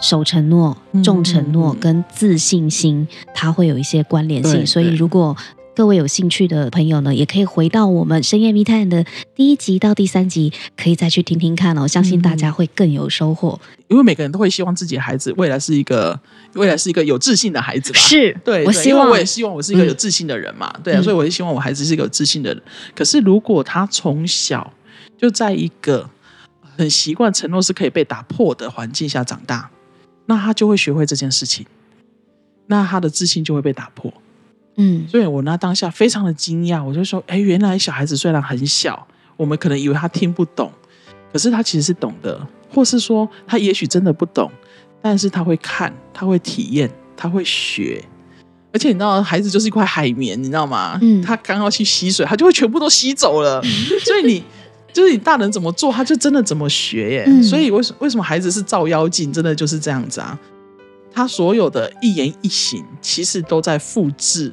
[0.00, 4.66] 守承诺、重承诺跟自信心它会有一些关联性。
[4.66, 5.36] 所以如果
[5.74, 9.02] 各位有兴趣的朋友呢，也可以回到我们深夜密探的
[9.34, 11.88] 第一集到第三集，可以再去听听看哦。
[11.88, 16.18] 相信大家会更有收获，因为每个人都会希望自己的孩子未来是一个
[16.54, 17.98] 未来是一个有自信的孩子吧？
[17.98, 20.70] 是，对，我希望我也希望我是一个有自信的人嘛。
[20.74, 22.62] 嗯、对啊，所以我也希望我孩子是一个有自信的人。
[22.94, 24.70] 可是如果他从小
[25.22, 26.10] 就在一个
[26.76, 29.70] 很习惯承诺是可以被打破的环境下长大，
[30.26, 31.64] 那他就会学会这件事情，
[32.66, 34.12] 那他的自信就会被打破。
[34.74, 39.06] 嗯，所以我那当下非常的惊讶，我就说，哎，原来小孩子虽然很小，
[39.36, 40.72] 我们可能以为他听不懂，
[41.32, 44.50] 可是他其实是懂的，或是说他也许真的不懂，
[45.00, 48.02] 但是他会看，他会体验，他会学，
[48.72, 50.98] 而且你知道，孩子就是一块海绵，你知道吗？
[51.00, 53.62] 嗯，他刚要去吸水，他就会全部都吸走了，
[54.04, 54.42] 所以你
[54.92, 57.24] 就是你大人怎么做，他就真的怎么学耶。
[57.26, 60.38] 嗯，所以为什为什么孩子是照妖镜，真的就是这样子啊？
[61.12, 64.50] 他所有的一言一行，其实都在复制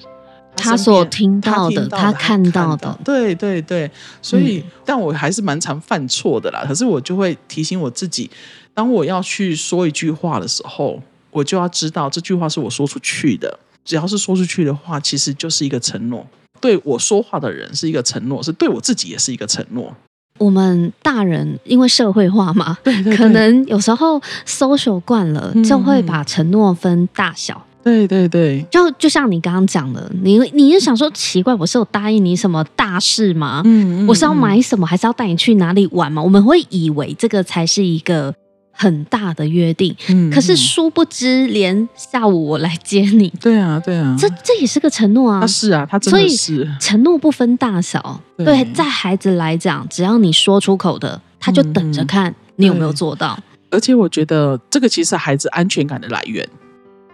[0.55, 3.89] 他所听到的，他，看到的，对对对，
[4.21, 6.65] 所以，嗯、但我还是蛮常犯错的啦。
[6.67, 8.29] 可是我就会提醒我自己，
[8.73, 13.59] 当我要去说一句话的时候，我就要知道这句话是我说出去的。
[13.85, 16.27] 只要是说出去的话，其实就是一个承诺。
[16.59, 19.95] 对我说话的人是一个承诺，是对我自己也是一个承诺。
[20.39, 27.55] 我们大人因为社会化嘛， 对对对，可能有时候 social 惯了，就会把承诺分大小。
[27.55, 33.61] 嗯对对对，就就像你刚刚讲的，你你是想说奇怪，我是有答应你什么大事吗？
[33.63, 36.21] 嗯，嗯，我是要买什么，还是要带你去哪里玩吗？
[36.21, 38.35] 我们会以为这个才是一个
[38.81, 53.37] 很大的约定，嗯，可是殊不知，连下午我来接你，对啊，对啊，这这也是个承诺啊，他是啊，他真的是，承诺不分大小，对，对，在孩子来讲，只要你说出口的，他就等着看你有没有做到。
[53.69, 56.47] 而且我觉得这个其实孩子安全感的来源。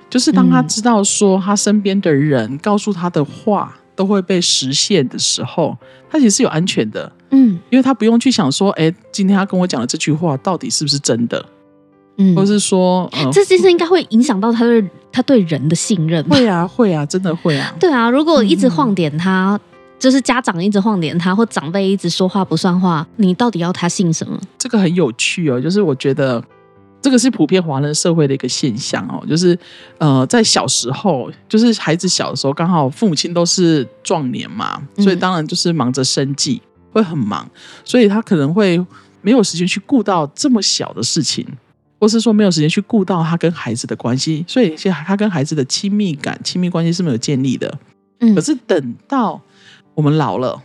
[0.07, 5.75] 就是当他知道说他身边的人告诉他的话都会被实现的时候，
[6.09, 11.43] 他其实是有安全的，嗯，因为他不用去想说，哎，今天他跟我讲的这句话到底是不是真的，
[12.17, 19.59] 嗯，或是说，呃、这件事应该会影响到他对他对人的信任，会啊，会啊，真的会啊，对啊，如果一直晃点他，嗯、
[19.99, 24.39] 就是家长一直晃点他，或长辈一直说话不算话，你到底要他信什么？
[24.57, 26.43] 这个很有趣哦，就是我觉得。
[27.01, 29.55] 这个是普遍华人社会的一个现象哦，就是
[29.99, 36.59] 呃，在小时候，就是孩子小的时候，刚好父母亲都是壮年嘛，所以当然就是忙着生计，
[36.91, 37.47] 会很忙，
[37.83, 38.83] 所以他可能会
[39.21, 41.45] 没有时间去顾到这么小的事情，
[41.99, 47.77] 或是说没有时间去顾到他跟孩子的关系，所以现在他跟孩子的亲密感、亲密关系是没有建立的。
[48.19, 49.41] 嗯，可是等到
[49.93, 50.61] 我们老了，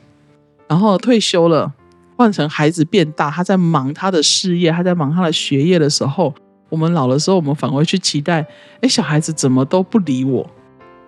[0.69, 1.73] 然后退休了。
[2.16, 6.35] 换成孩子变大，他在忙他的事业，他在忙他的学业的时候，
[6.69, 8.47] 我们老的时候，我们反而去期待，
[8.83, 10.47] 哎，小孩子怎么都不理我？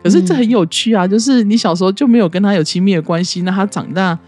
[0.02, 4.18] 可是这很有趣啊，就是你小时候就没有跟他有亲密的关系，那他长大，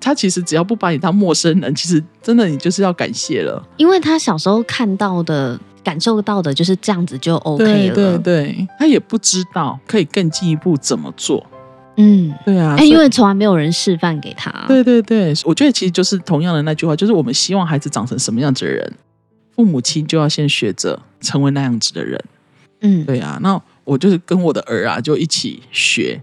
[0.00, 11.46] 他其实只要不把你当陌生人，其实真的你就是要感谢了，因为他小时候看到的、感受到的就是这样子就 OK 了，对对对，他也不知道可以更进一步怎么做。
[11.96, 14.50] 嗯，对啊，哎，因为从来没有人示范给他。
[14.66, 18.92] 对对对，我觉得其实就是同样的那句话，就是我们希望孩子长成什么样子的人，
[19.54, 22.18] 父母亲就要先学着成为那样子的人。
[22.80, 26.18] 嗯，对啊，那我就是跟我的儿啊，就一起学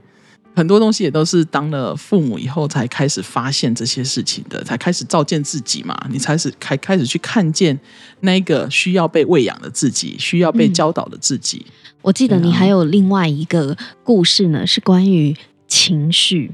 [0.57, 7.79] 很多东西，也都是当了父母以后才开始发现这些事情的，才开始照见自己嘛，你才是开开始去看见
[8.21, 11.63] 那个需要被喂养的自己，需要被教导的自己。
[11.67, 15.35] 嗯，我记得你还有另外一个故事呢，是关于。
[15.69, 16.49] 情绪，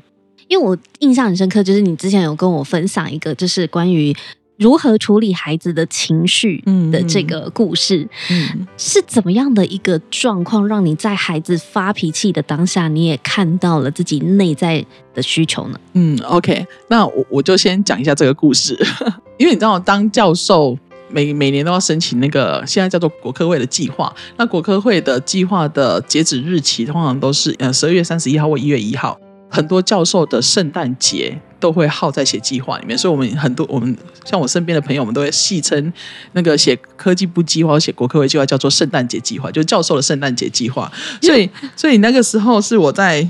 [0.47, 4.11] 因为我印象很深刻，就是你之前有跟我分享一个，就是关于
[4.57, 8.07] 如何处理孩子的情绪的这个故事。
[8.29, 15.79] 嗯，嗯，是怎么样的一个状况，让你在孩子发脾气的当下，你也看到了自己内在的需求呢？
[15.93, 18.77] 嗯，OK，那我我就先讲一下这个故事，
[19.37, 20.77] 因为你知道，当教授
[21.09, 29.19] 每每年都要申请那个现在叫做国科会的计划，那国科会的计划的截止日期通常都是呃十二月三十一号或一月一号。
[29.49, 35.93] 很多教授的圣诞节都会耗在写计划里面，所以我们很多我们像我身边的朋友，我们都会戏称
[36.33, 40.91] 那个写科技部计划或写国科会计划叫做圣诞节计划，就是教授的圣诞节计划。
[41.21, 43.29] 所以，所以那个时候是我在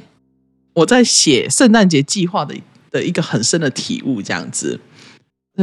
[0.73, 2.55] 我在写圣诞节计划的
[2.89, 4.79] 的一个很深的体悟，这样子。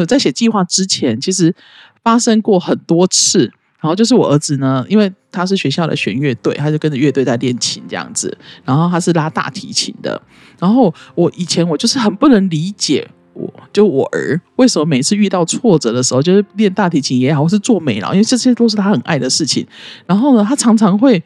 [0.07, 1.53] 在写计划之前，其实。
[2.03, 8.37] 发生过很多次，然后就是我儿子呢，因为他是学校的弦乐队，他就跟着乐队在练琴这样子。
[8.65, 10.21] 然后他是拉大提琴的。
[10.59, 19.67] 然后我以前我就是很不能理解我，就我儿为什么每次遇到挫折的时候，就是练大提琴也好，或是做美劳，因为这些都是他很爱的事情。
[20.07, 21.23] 然后呢，他常常会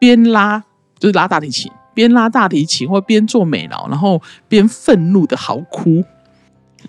[0.00, 0.62] 边拉
[0.98, 6.04] 就是拉大提琴，边拉大提琴或边做美劳，然后边愤怒的嚎哭。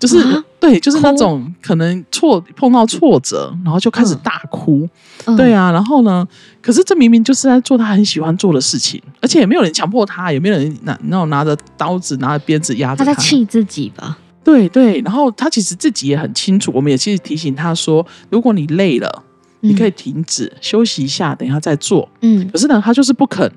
[0.00, 0.16] 就是、
[0.62, 4.88] 对，就是那种可能挫碰到挫折，然后就开始大哭。
[5.24, 6.24] 嗯、对啊，然后呢？
[6.60, 13.04] 可是这明明就是在做他很喜欢做的事情，而且也没有人强迫他，也没有人拿那种拿着刀子、拿着鞭子压着他。
[13.04, 14.16] 他在气自己吧？
[14.44, 16.70] 对对，然后他其实自己也很清楚。
[16.72, 19.24] 我们也其实提醒他说：如果你累了，
[19.58, 22.08] 你可以停止、嗯、休息一下，等一下再做。
[22.20, 23.50] 嗯，可是呢，他就是不肯。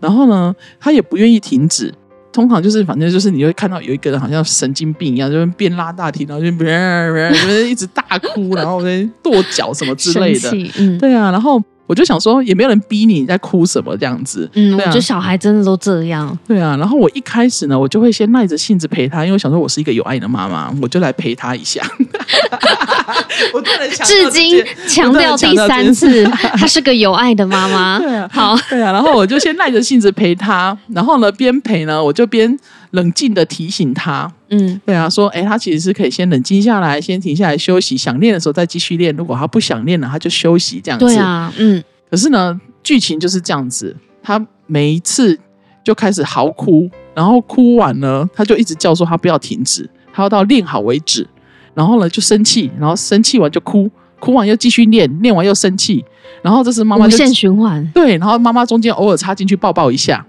[0.00, 1.92] 然后呢，他也不愿意停止。
[2.32, 10.50] 通常就是，反正就是，你会看到有一个人好像神经病一样，就是边拉大提，然后就边 边一直大哭，然后在跺脚什么之类的。
[10.78, 11.30] 嗯，对啊。
[11.30, 14.48] 然后我就想说，也没有人逼你，你在哭什么这样子。
[14.54, 16.36] 嗯，啊、我觉得小孩真的都这样。
[16.46, 21.80] 对啊，然后我一开始呢，我就会先耐着性子陪他，因为我想说我是一个有爱的妈妈，我就来陪他一下。
[23.52, 23.62] 我
[24.04, 27.98] 至今强调第三次，她是个有爱的妈妈。
[27.98, 32.58] 对啊，好，对啊，然后我就先耐着性子陪他，然后呢，边陪呢，我就边
[32.92, 34.32] 冷静的提醒他。
[34.50, 39.14] 嗯，对啊，说，哎，他其实是可以先冷静下来，先停下来休息，想练的时候再继续练。
[39.16, 41.06] 如果他不想练了，他就休息这样子。
[41.06, 41.82] 对啊，嗯。
[42.10, 45.38] 可是呢，剧情就是这样子，他每一次
[45.82, 51.26] 就开始嚎哭，然后哭完呢，他就一直叫说他不要停止，他要到练好为止。
[51.74, 56.02] 然后呢，就生气，然后生气完就哭，哭完又继续练，练完又生气，
[56.40, 57.86] 然后这是妈妈就无限循环。
[57.92, 60.24] 对，然后妈妈中间偶尔插进去抱抱一下。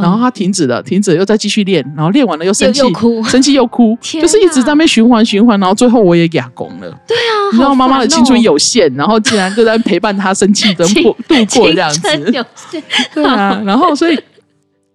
[0.00, 6.90] 然后他停止了，停止了又再继续练，然后练完了又生气，又哭，生气又哭， 就是一直在那边循环循环，然后最后我也哑公了。
[7.06, 12.44] 对啊，你知道妈妈的青春有限，然后竟然就在陪伴他生气的过度过这样子。
[13.14, 14.18] 对啊，然后所以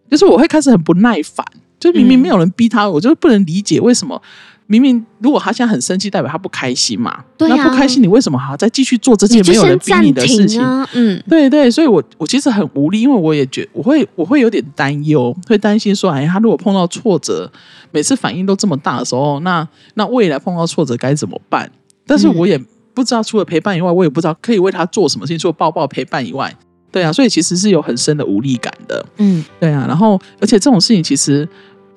[0.09, 1.45] 就是我会开始很不耐烦，
[1.79, 4.21] 就明明没有人逼他，我就不能理解为什么。
[4.67, 7.23] 明明如果他现在很生气，代表他不开心嘛？
[7.37, 10.59] 对啊，那不开心，你为什么还要再继续做这件没有人逼你的事情？
[10.59, 17.51] 啊、嗯，对对，所以我我其实很无力，因为我也觉我会我会有点担忧，会担心说，哎，他如果碰到挫折，
[17.91, 21.69] 每次反应都这么大的时候，那那未来碰到挫折该怎么办？
[22.07, 22.59] 但是我也
[22.95, 26.51] 不知道，除了陪伴以外，我也不知道可以为他做什么事情，除了抱抱陪伴以外，
[26.91, 29.05] 对啊，所以其实是有很深的无力感的。
[29.17, 31.47] 嗯，对啊，然后而且这种事情其实。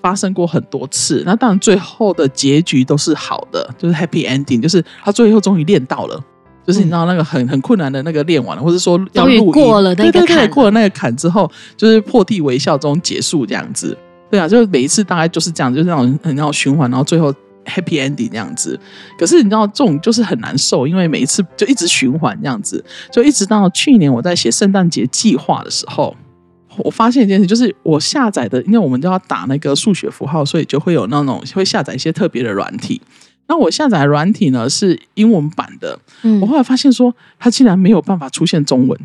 [0.00, 6.18] 发生过很多次，那当然最后的结局都是好的，就是 happy ending，就是他最后终于练到了，
[6.66, 13.96] 就是你知道那个很很困难的那个练完了，或者说要录过了那个坎，对对对，过了那个坎之后，就是破涕为笑中结束这样子。
[14.30, 17.32] 对啊，就是每一次大概就是这样，就是那种很那种循环，然后最后
[17.64, 18.78] happy ending 这样子。
[19.18, 26.14] 可是你知道这种就是很难受，因为每一次就一直循环这样子，就一直到去年我在写圣诞节计划的时候。
[26.84, 33.00] 我发现一件事，就是我下载的，因为我们都要打那个数学符号，所以就会有那种会下载一些特别的软体。
[33.46, 39.00] 那我下载的软体呢是英文版的，嗯，我后来发现说它竟然没有办法出现中文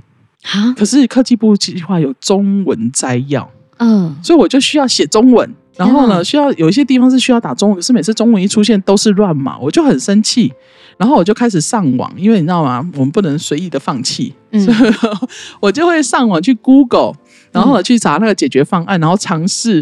[0.51, 0.73] 啊！
[0.77, 10.51] 可是科技部计划有中文摘要，嗯，所以我就需要写中文，然后呢，需要有一些地方是需要打中文，可是每次中文一出现都是乱码，我就很生气。
[10.95, 12.87] 然后我就开始上网，因为你知道吗？
[12.93, 14.93] 我们不能随意的放弃，嗯，所以
[15.59, 17.13] 我就会上网去 Google，
[17.53, 19.81] 然后呢去查那个解决方案，然后尝试，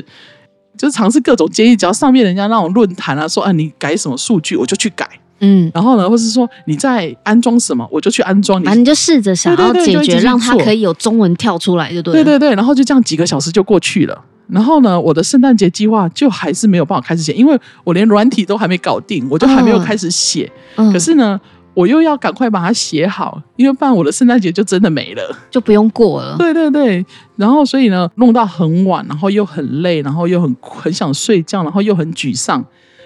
[0.77, 1.75] 就是尝试各种建议。
[1.75, 5.71] 只要上面人家那种论坛啊说啊，你改什么数据，我就去改，嗯。
[5.73, 8.61] 然后呢，或是说你在安装什么，我就去安装。
[8.63, 12.13] 反正你就试着想要解决，让它可以有中文跳出来，就对。
[12.13, 14.21] 对对对，然后就这样几个小时就过去了。
[14.47, 20.51] 然后呢，我的圣诞节计划就还是没有办法开始写，因为我连软体都还没搞定，我就还没有开始写。
[20.75, 21.39] 嗯、可是呢，
[21.73, 26.35] 我又要赶快把它写好，因为不然我的圣诞节就真的没了，就不用过了。
[26.37, 27.05] 对对对，
[27.35, 32.63] 然后所以呢，弄到很晚，然后又很累，然后又很很想睡觉，然后又很沮丧。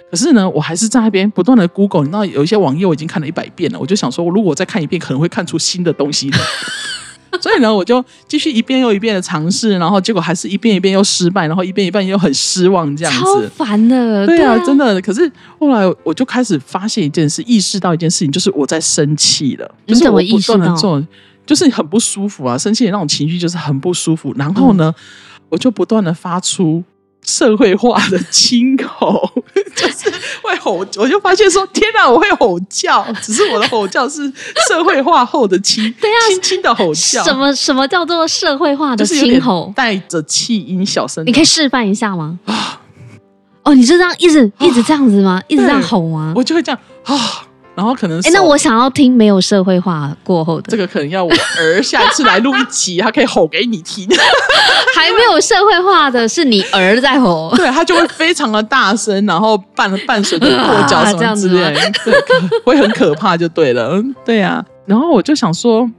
[0.10, 6.38] 可是呢，我还是在那边不断的 Google，你知道有一些网页我已经看了一百遍了，我就想说，如果我再看一遍，可能会看出新的东西的。
[7.41, 13.19] 所以呢，我就继续一遍又一遍的尝试，然后结果还是一遍一遍又失败，然后一遍一遍又很失望，这样子。
[13.19, 14.26] 超烦的。
[14.26, 15.00] 对啊，真的。
[15.02, 19.69] 可是后来我就开始发现一件事，意识到一件事情，就是我在生气了。
[19.86, 21.04] 你怎么意识到？
[21.45, 24.34] 就是很不舒服啊，生气的那种情绪就是很不舒服。
[24.36, 25.02] 然后呢，嗯、
[25.50, 26.84] 我就不断的发出。
[27.25, 29.29] 社会化的亲吼，
[29.75, 30.11] 就是
[30.41, 34.31] 会吼，我就发现说，天哪，我会吼叫，只是我的吼叫是
[34.67, 37.23] 社会化后的亲， 对啊，轻轻的吼叫。
[37.23, 39.73] 什么什么叫做社会化的亲吼？
[39.75, 42.39] 带着气音小声，你可以示范一下吗？
[42.45, 42.79] 啊，
[43.63, 45.41] 哦，你是这样一直一直这样子吗？
[45.49, 46.33] 一直这样吼吗？
[46.35, 47.44] 我就会这样啊。
[47.75, 54.07] 然后可能，哎，那我想要听没有社会化过后的，这个可能要我儿下一次来录一期，他可以吼给你听。
[54.95, 61.73] 还没有社会化的是你儿在吼， 对，他就会非常的大声，然后伴伴随着跺脚什么之类，
[62.05, 62.13] 对，
[62.63, 64.65] 会很可怕，就对了，对呀、啊。
[64.85, 65.89] 然后我就想说，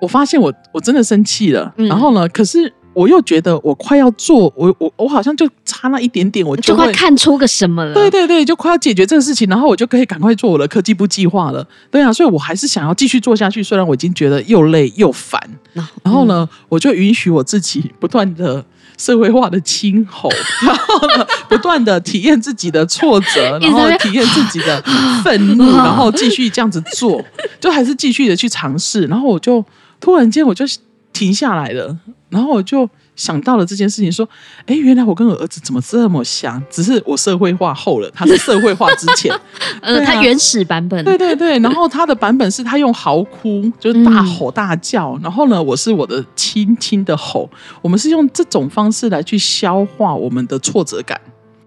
[0.00, 2.72] 我发现我我真的生气了，然后呢，可是。
[2.94, 7.94] 我又觉得我快要做，我我我好像就差那一点点，我就，就快看出个什么了。
[7.94, 11.66] 对对对，就快要解决这个事情，然后我就可以赶快做我的科技部计划了。
[11.90, 15.40] 对啊，所以我还是想要继续做下去，虽然我已经觉得又累又烦。
[15.72, 18.64] 然后呢，嗯、我就允许我自己不断的
[18.98, 20.28] 社会化的轻吼，
[20.66, 24.82] 然后呢，不断的体验自己的挫折， 然后体验自己的
[25.24, 27.24] 愤怒， 然后继续这样子做，
[27.58, 29.06] 就还是继续的去尝试。
[29.06, 29.64] 然后我就
[29.98, 30.64] 突然间我就
[31.12, 31.96] 停下来了。
[32.32, 34.26] 然后我就想到了这件事情，说
[34.64, 36.60] ：“哎，原来我跟我儿子怎么这么像？
[36.70, 39.30] 只是我社会化后了，他是社会化之前，
[39.82, 41.58] 呃，他原始版本，对对对。
[41.60, 45.12] 然后他的版本是他用嚎哭，就是大吼大叫。
[45.18, 47.48] 嗯、然后呢，我是我的轻轻的吼。
[47.82, 51.20] 我们是用这种方式来去消化我们的挫折感。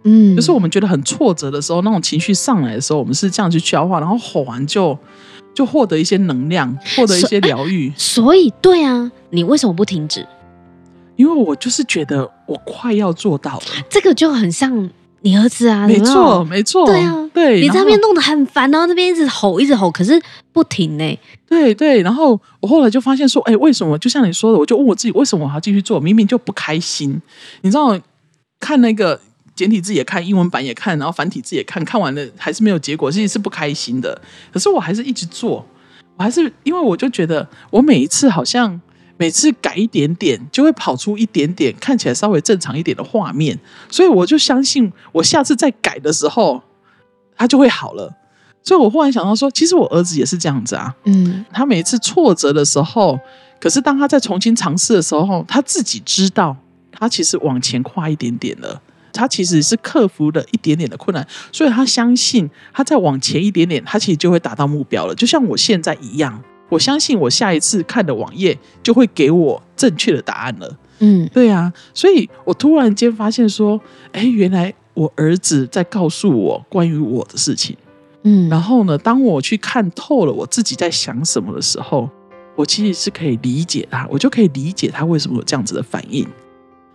[0.04, 4.98] 嗯，就是我们觉得很挫折的时候，那种情绪上来的时候，我们是这样去消化，然后吼完就
[5.54, 7.94] 就获得一些能量，获得一些疗愈。
[7.96, 10.26] 所，所以，对啊，你为什么不停止？
[11.16, 14.90] 因为我就是觉得我快要做到了，这个就很像
[15.22, 23.98] 你儿子啊，没错，没错，对啊，对，你在那边弄得很烦，然后那边一直吼，一直吼，可是不停呢，对对，然后我后来就发现说，哎，为什么？
[23.98, 26.00] 就像你说的，我就问我自己，为什么我还要继续做？
[26.00, 27.20] 明明就不开心，
[27.62, 28.00] 你知道，
[28.60, 29.20] 看那个
[29.56, 34.22] 简体字也看，英文版也看，然后繁体字也看，看完了还是没有结果，其实是不开心的。
[34.54, 35.66] 可是我还是一直做，
[36.18, 38.80] 我还是因为我就觉得，我每一次好像。
[39.18, 43.58] 每次改一点点，就会跑出一点点看起来稍微正常一点的画面，
[43.90, 46.62] 所以我就相信，我下次再改的时候，
[47.36, 48.14] 他就会好了。
[48.62, 53.18] 所以我忽然想到说，其实我儿子也是这样子啊，嗯，他每一次挫折的时候，
[53.60, 56.58] 可是当他在重新尝试的时候，他自己知道，
[56.92, 58.82] 他其实往前跨一点点了，
[59.14, 66.44] 他其实是克服了一点点的困难，所以他相信，他再往前一点点，他其实就会达到目标了，就像我现在一样。
[66.70, 70.78] 我相信我下一次看的网页就会给我正确的答案了。
[71.00, 73.80] 嗯，对啊，所以我突然间发现说，
[74.14, 77.76] 哎，原来我儿子在告诉我关于我的事情。
[78.24, 82.10] 嗯，然后呢，当我去看透了我自己在想什么的时候，
[82.56, 86.26] 我其实是可以理解他，我就可以理解他为什么有这样子的反应。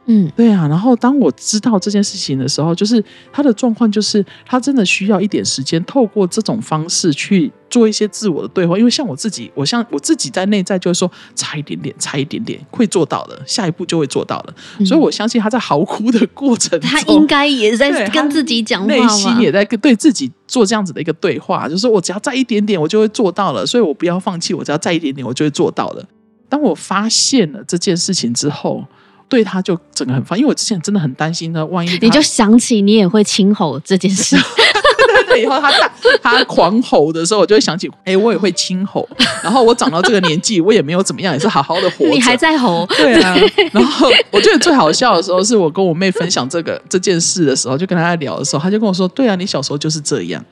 [0.07, 8.77] 嗯，对啊，然后当我知道这件事情的时候，就是他的状况，就是他真的需要一点时间，透过这种方式去做一些自我的对话。
[8.77, 14.55] 因为像我自己，我像我自己在内在就是说，差一点点，差一点点会做到的，下一步就会做到了。
[14.79, 23.65] 嗯、所以我相信他在嚎哭的过程中，他应该也在跟自己讲话，内心也在跟对自己做这样子的一个对话，就是说我只要再一点点，我就会做到了。
[23.65, 26.05] 所以我不要放弃，我只要再一点点，我就会做到了。
[26.49, 28.85] 当我发现了这件事情之后。
[29.31, 39.09] 对他就整个很烦，因为我之前真的很担心呢，万一你就想起你也会轻吼这件事，对 对，以后他大他狂吼的时候，我就会想起，哎，我也会轻吼，
[39.43, 42.11] 然后我长到这个年纪，我也没有怎么样，也是好好的活着。
[42.11, 42.85] 你还在吼？
[42.97, 43.37] 对啊。
[43.73, 50.45] 然后我觉得最好笑的时候，是我跟我妹分享这个这件事的时候，就跟她在聊的时候，她就跟我说：“对啊，你小时候就是这样。”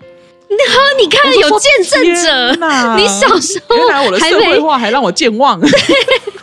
[1.00, 2.52] 你看有见证者，
[2.96, 5.60] 你小时候原来我的社会化还让我健忘。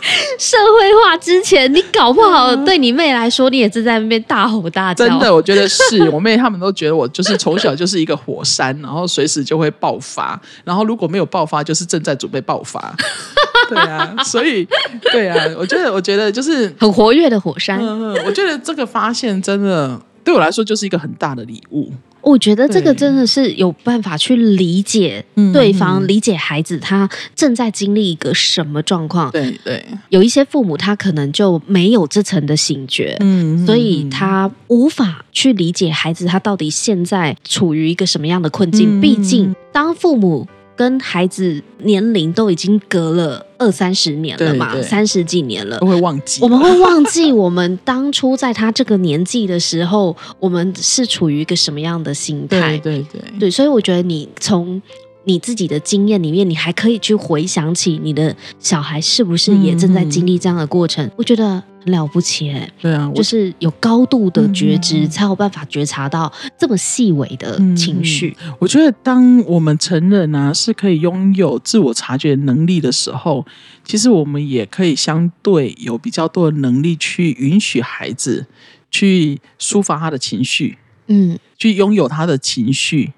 [0.38, 5.06] 社会化之前，你搞不好对你妹来说，你也是在那边大吼大叫。
[5.06, 12.94] 真的，我觉得是 我妹他们都觉得我就是从小就是一个火山，然后随时就会爆发，然后如果没有爆发，就是正在准备爆发。
[13.68, 14.66] 对啊，所以
[15.10, 17.80] 对啊，我觉得我觉得就是很活跃的火山。
[17.80, 21.92] 嗯嗯，我觉得这个发现真的对我来说就是一个很大的礼物。
[22.20, 29.30] 我觉得这个真的是有办法去理解对方，理解孩子他正在经历一个什么状况。
[29.30, 39.00] 对对，有一些父母他可能就没有这层的醒觉，嗯，所以他无法去理解孩子他到底现在处于一个什么样的困境。
[39.00, 40.48] 毕竟当父母。
[40.76, 46.42] 跟孩子年龄都已经隔了二三十年了嘛，三十几年了，都会忘记。
[46.42, 52.76] 我们会忘记我们当初在他这个年纪的时候，我们是处于一个什么样的心态？
[52.84, 54.80] 对对对，对，所以我觉得你从
[55.26, 61.04] 你自己的经验里面，你还可以去回想起你的小孩是不是也正在经历这样的过程？
[61.06, 61.62] 嗯、我觉得很。
[61.86, 68.36] 了不起哎，对啊，就是有高度的觉知，嗯、才有办法觉察到这么细微的情绪。
[68.44, 73.46] 嗯、我觉得，当我们成人啊是可以拥有自我察觉能力的时候，
[73.84, 78.46] 其实我们也可以相对有比较多的能力去允许孩子
[78.90, 83.12] 去抒发他的情绪，嗯，去拥有他的情绪。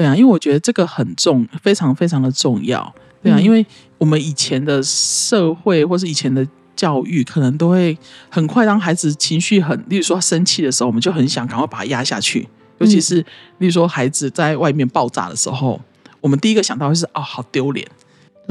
[0.00, 2.94] 对啊，因为我觉得这个很重，非常非常的重要。
[3.22, 3.64] 对啊，嗯、因为
[3.98, 6.46] 我们以前的社会或是以前的。
[6.76, 7.98] 教育可能都会
[8.30, 12.48] 很快，让孩子情绪很，例如说生气的时候，我们就很想赶快把他压下去。
[12.78, 13.16] 尤其是
[13.58, 15.78] 例如说孩子在外面爆炸的时候，
[16.22, 17.86] 我们第一个想到的是哦，好丢脸。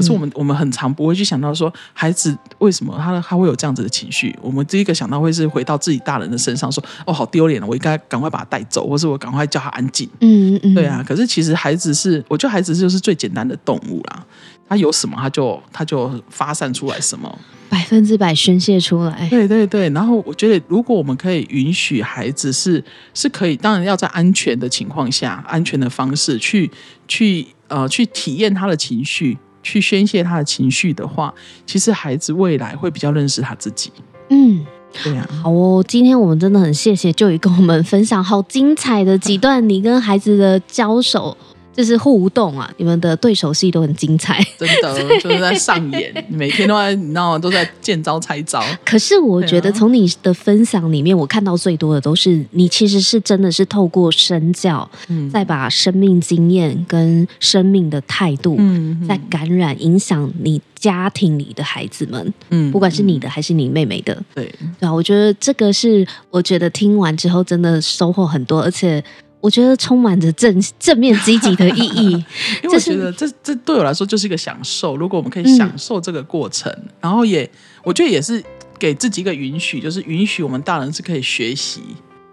[0.00, 4.34] 可是我们我们很常不会去想到说，孩子为什么他他会有这样子的情绪？
[4.40, 10.08] 我们第一个想到会是回到自己大人的身上，说哦，好丢脸了，我应该赶快把他带走，或是我赶快叫他安静。
[10.20, 11.04] 嗯嗯，对啊。
[11.06, 14.24] 可是其实孩子是，我觉得孩子就是最简单的动物啦。
[14.66, 17.38] 他有什么，他就他就发散出来什么。
[17.68, 19.88] 百分之百宣泄出来，对对对。
[19.90, 22.82] 然后我觉得，如果我们可以允许孩子是
[23.14, 26.68] 是可以，当然要在安全的情况下，安全的方式去
[27.06, 31.32] 去呃去体验他的情绪，去宣泄他的情绪的话，
[31.66, 33.90] 其实孩子未来会比较认识他自己。
[34.28, 34.64] 嗯，
[35.02, 41.36] 对呀、啊，好哦，今天我们真的很谢谢 Joy 跟我们分享好精彩的几段你跟孩子的交手。
[41.74, 47.38] 就是互动啊，你们的对手戏都很精彩，真的 就是在上演，每天都在，你知道吗？
[47.38, 48.62] 都在见招拆招。
[48.84, 69.02] 可是我觉得从你的分享里面，我看到最多的都是你其实是真的是透过身教，嗯，再把生命经验跟生命的态度，嗯，在感染影响你家庭里的孩子们，嗯，不管是你的还是你妹妹的，对对啊，我觉得这个是我觉得听完之后真的收获很多，而且。
[69.40, 72.10] 我觉得充满着正正面积极的意义，
[72.62, 74.96] 因为我觉得这这对我来说就是一个享受。
[74.98, 77.50] 如果我们可以享受这个过程，嗯、然后也
[77.82, 78.42] 我觉得也是
[78.78, 81.80] 给自己一个允许，就是允许我们大人是可以学习。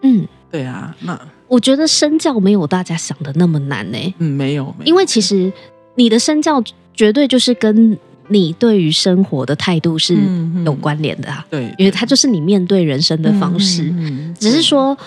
[0.01, 0.93] 嗯，对啊。
[1.01, 4.13] 那我觉得身教没有大家想的那么难呢。
[4.19, 4.85] 嗯，没有，没有。
[4.85, 5.51] 因为其实
[5.95, 6.61] 你的身教
[6.93, 7.97] 绝对就是跟
[8.27, 10.17] 你对于生活的态度是
[10.65, 11.45] 有关联的啊。
[11.49, 13.93] 对，对，因为它就是你面对人生的方式，
[14.37, 14.97] 只是说。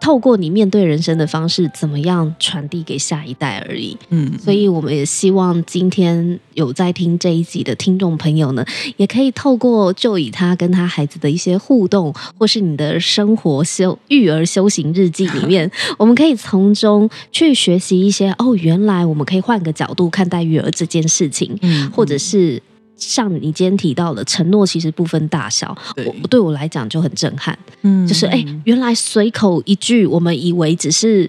[0.00, 3.96] 透过你面对人生的方式，怎么样传递给下一代而已。
[4.08, 8.64] 嗯，所以我们也希望今天有在听这一集的听众朋友呢，
[8.96, 22.62] 也可以透过就以他跟他孩子的一些互动，或是你的生活修育儿修行日记里面， 我们可以从中去学习一些哦，原来我们可以换个角度看待育儿这件事情，嗯，或者是。
[23.00, 27.58] 像你今天提到的承诺，其实不分大小，对我对我来讲就很震撼。
[27.82, 31.28] 嗯，就是哎，原来随口一句，我们以为只是，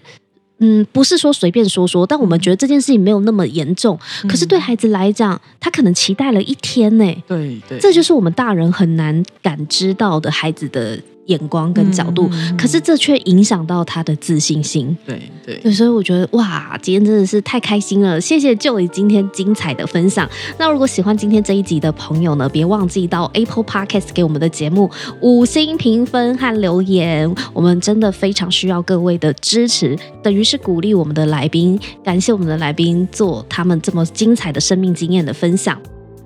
[0.60, 3.98] 嗯，不是说随便说说，但我们觉得这件事情没有那么严重。
[4.24, 7.06] 嗯、可是对孩子来讲，他可能期待了一天呢。
[7.28, 11.00] 对对，这就是我们大人很难感知到的孩子的。
[11.28, 14.96] 眼光跟角度，嗯、可是这却影响到他的自信心。
[15.06, 18.20] 对对，对，所以我觉得哇，今天真的是太开心了！
[18.20, 20.30] 谢谢 Joy 今天精彩的分享。
[20.58, 24.90] 那如果喜欢今天这一集的朋友呢，别忘记到 Apple Podcast 给我们的节目
[25.22, 35.80] 五星评分和留言，我们真的非常需要各位的支持，等于是鼓励我们的来宾，感谢我们的来宾做他们这么精彩的生命经验的分享。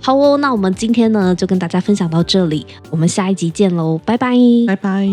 [0.06, 4.38] 好哦，那我们今天呢就跟大家分享到这里，我们下一集见喽，拜拜，
[4.68, 5.10] 拜拜。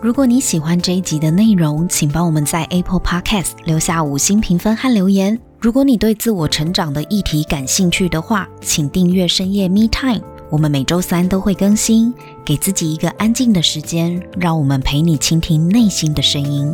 [0.00, 5.36] 如果你喜欢这一集的内容，请帮我们在 Apple Podcast 留下五星评分和留言。
[5.58, 12.14] 如果你对自我成长的议题感兴趣的话，请订阅深夜 Me Time，我们每周三都会更新，
[12.44, 16.72] 给自己一个安静的时间，让我们陪你倾听内心的声音。